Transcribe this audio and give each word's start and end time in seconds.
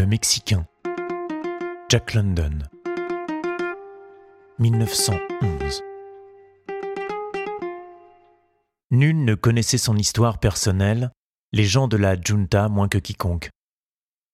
Le 0.00 0.06
Mexicain. 0.06 0.66
Jack 1.90 2.14
London. 2.14 2.60
1911. 4.58 5.82
Nul 8.90 9.24
ne 9.26 9.34
connaissait 9.34 9.76
son 9.76 9.98
histoire 9.98 10.38
personnelle, 10.40 11.10
les 11.52 11.64
gens 11.64 11.86
de 11.86 11.98
la 11.98 12.18
junta 12.18 12.70
moins 12.70 12.88
que 12.88 12.96
quiconque. 12.96 13.50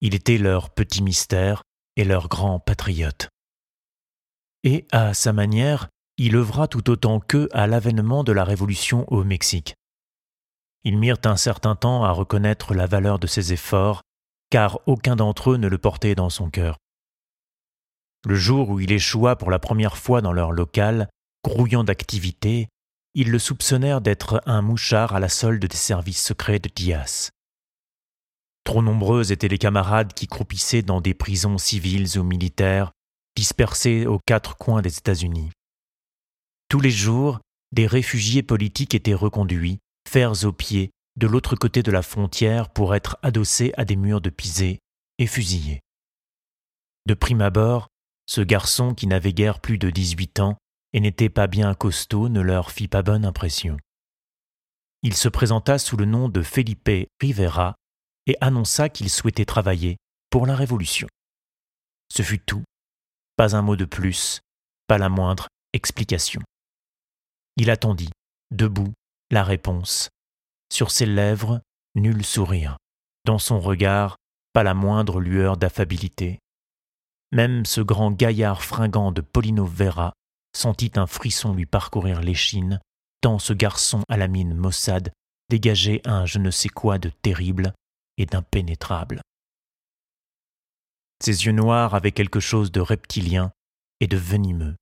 Il 0.00 0.14
était 0.14 0.38
leur 0.38 0.70
petit 0.70 1.02
mystère 1.02 1.64
et 1.96 2.04
leur 2.04 2.28
grand 2.28 2.60
patriote. 2.60 3.28
Et, 4.62 4.86
à 4.92 5.14
sa 5.14 5.32
manière, 5.32 5.88
il 6.16 6.36
œuvra 6.36 6.68
tout 6.68 6.88
autant 6.90 7.18
qu'eux 7.18 7.48
à 7.50 7.66
l'avènement 7.66 8.22
de 8.22 8.30
la 8.30 8.44
révolution 8.44 9.04
au 9.12 9.24
Mexique. 9.24 9.74
Ils 10.84 10.96
mirent 10.96 11.18
un 11.24 11.36
certain 11.36 11.74
temps 11.74 12.04
à 12.04 12.12
reconnaître 12.12 12.72
la 12.72 12.86
valeur 12.86 13.18
de 13.18 13.26
ses 13.26 13.52
efforts, 13.52 14.02
car 14.50 14.80
aucun 14.86 15.16
d'entre 15.16 15.52
eux 15.52 15.56
ne 15.56 15.68
le 15.68 15.78
portait 15.78 16.14
dans 16.14 16.30
son 16.30 16.50
cœur. 16.50 16.76
Le 18.24 18.34
jour 18.34 18.70
où 18.70 18.80
il 18.80 18.92
échoua 18.92 19.36
pour 19.36 19.50
la 19.50 19.58
première 19.58 19.96
fois 19.96 20.20
dans 20.20 20.32
leur 20.32 20.52
local, 20.52 21.08
grouillant 21.44 21.84
d'activité, 21.84 22.68
ils 23.14 23.30
le 23.30 23.38
soupçonnèrent 23.38 24.00
d'être 24.00 24.42
un 24.46 24.62
mouchard 24.62 25.14
à 25.14 25.20
la 25.20 25.28
solde 25.28 25.64
des 25.64 25.76
services 25.76 26.22
secrets 26.22 26.58
de 26.58 26.68
Diaz. 26.68 27.30
Trop 28.64 28.82
nombreux 28.82 29.30
étaient 29.30 29.48
les 29.48 29.58
camarades 29.58 30.12
qui 30.12 30.26
croupissaient 30.26 30.82
dans 30.82 31.00
des 31.00 31.14
prisons 31.14 31.56
civiles 31.56 32.18
ou 32.18 32.24
militaires, 32.24 32.90
dispersées 33.36 34.06
aux 34.06 34.18
quatre 34.18 34.56
coins 34.56 34.82
des 34.82 34.98
États-Unis. 34.98 35.50
Tous 36.68 36.80
les 36.80 36.90
jours, 36.90 37.38
des 37.72 37.86
réfugiés 37.86 38.42
politiques 38.42 38.94
étaient 38.94 39.14
reconduits, 39.14 39.78
fers 40.08 40.44
aux 40.44 40.52
pieds, 40.52 40.90
de 41.16 41.26
l'autre 41.26 41.56
côté 41.56 41.82
de 41.82 41.90
la 41.90 42.02
frontière 42.02 42.68
pour 42.68 42.94
être 42.94 43.18
adossés 43.22 43.72
à 43.76 43.84
des 43.84 43.96
murs 43.96 44.20
de 44.20 44.30
pisé 44.30 44.80
et 45.18 45.26
fusillés. 45.26 45.80
De 47.06 47.14
prime 47.14 47.40
abord, 47.40 47.88
ce 48.26 48.40
garçon 48.40 48.94
qui 48.94 49.06
n'avait 49.06 49.32
guère 49.32 49.60
plus 49.60 49.78
de 49.78 49.90
dix-huit 49.90 50.40
ans 50.40 50.58
et 50.92 51.00
n'était 51.00 51.28
pas 51.28 51.46
bien 51.46 51.74
costaud 51.74 52.28
ne 52.28 52.40
leur 52.40 52.70
fit 52.70 52.88
pas 52.88 53.02
bonne 53.02 53.24
impression. 53.24 53.76
Il 55.02 55.14
se 55.14 55.28
présenta 55.28 55.78
sous 55.78 55.96
le 55.96 56.04
nom 56.04 56.28
de 56.28 56.42
Felipe 56.42 57.08
Rivera 57.20 57.76
et 58.26 58.36
annonça 58.40 58.88
qu'il 58.88 59.08
souhaitait 59.08 59.44
travailler 59.44 59.96
pour 60.30 60.46
la 60.46 60.56
Révolution. 60.56 61.06
Ce 62.10 62.22
fut 62.22 62.40
tout, 62.40 62.64
pas 63.36 63.54
un 63.56 63.62
mot 63.62 63.76
de 63.76 63.84
plus, 63.84 64.40
pas 64.86 64.98
la 64.98 65.08
moindre 65.08 65.48
explication. 65.72 66.40
Il 67.56 67.70
attendit, 67.70 68.10
debout, 68.50 68.92
la 69.30 69.44
réponse. 69.44 70.08
Sur 70.72 70.90
ses 70.90 71.06
lèvres, 71.06 71.60
nul 71.94 72.24
sourire. 72.24 72.76
Dans 73.24 73.38
son 73.38 73.60
regard, 73.60 74.16
pas 74.52 74.62
la 74.62 74.74
moindre 74.74 75.20
lueur 75.20 75.56
d'affabilité. 75.56 76.38
Même 77.32 77.66
ce 77.66 77.80
grand 77.80 78.10
gaillard 78.12 78.62
fringant 78.62 79.12
de 79.12 79.20
Polino 79.20 79.64
Vera 79.66 80.12
sentit 80.56 80.92
un 80.96 81.06
frisson 81.06 81.52
lui 81.52 81.66
parcourir 81.66 82.20
l'échine, 82.20 82.80
tant 83.20 83.38
ce 83.38 83.52
garçon 83.52 84.02
à 84.08 84.16
la 84.16 84.28
mine 84.28 84.54
maussade 84.54 85.12
dégageait 85.50 86.00
un 86.04 86.26
je 86.26 86.38
ne 86.38 86.50
sais 86.50 86.68
quoi 86.68 86.98
de 86.98 87.10
terrible 87.22 87.74
et 88.16 88.26
d'impénétrable. 88.26 89.20
Ses 91.22 91.46
yeux 91.46 91.52
noirs 91.52 91.94
avaient 91.94 92.12
quelque 92.12 92.40
chose 92.40 92.72
de 92.72 92.80
reptilien 92.80 93.50
et 94.00 94.06
de 94.06 94.16
venimeux. 94.16 94.76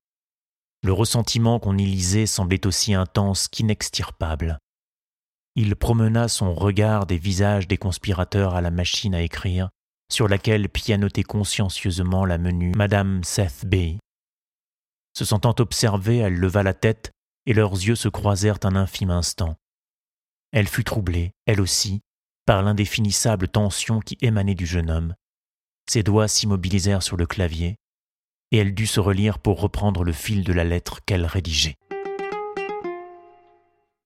Le 0.83 0.93
ressentiment 0.93 1.59
qu'on 1.59 1.77
y 1.77 1.85
lisait 1.85 2.25
semblait 2.25 2.67
aussi 2.67 2.93
intense 2.93 3.47
qu'inextirpable. 3.47 4.59
Il 5.55 5.75
promena 5.75 6.27
son 6.27 6.53
regard 6.53 7.05
des 7.05 7.17
visages 7.17 7.67
des 7.67 7.77
conspirateurs 7.77 8.55
à 8.55 8.61
la 8.61 8.71
machine 8.71 9.15
à 9.15 9.21
écrire, 9.21 9.69
sur 10.11 10.27
laquelle 10.27 10.69
pianotait 10.69 11.23
consciencieusement 11.23 12.25
la 12.25 12.37
menue 12.37 12.73
Madame 12.75 13.23
Seth 13.23 13.65
Bay. 13.65 13.97
Se 15.17 15.23
sentant 15.23 15.55
observée, 15.59 16.17
elle 16.17 16.35
leva 16.35 16.61
la 16.61 16.73
tête 16.73 17.11
et 17.45 17.53
leurs 17.53 17.73
yeux 17.73 17.95
se 17.95 18.09
croisèrent 18.09 18.59
un 18.63 18.75
infime 18.75 19.11
instant. 19.11 19.55
Elle 20.51 20.67
fut 20.67 20.83
troublée, 20.83 21.31
elle 21.45 21.61
aussi, 21.61 22.01
par 22.45 22.61
l'indéfinissable 22.63 23.47
tension 23.47 23.99
qui 23.99 24.17
émanait 24.21 24.55
du 24.55 24.65
jeune 24.65 24.89
homme. 24.89 25.15
Ses 25.89 26.03
doigts 26.03 26.27
s'immobilisèrent 26.27 27.03
sur 27.03 27.17
le 27.17 27.27
clavier, 27.27 27.77
et 28.51 28.57
elle 28.57 28.73
dut 28.73 28.87
se 28.87 28.99
relire 28.99 29.39
pour 29.39 29.59
reprendre 29.61 30.03
le 30.03 30.11
fil 30.11 30.43
de 30.43 30.53
la 30.53 30.63
lettre 30.63 30.99
qu'elle 31.05 31.25
rédigeait. 31.25 31.75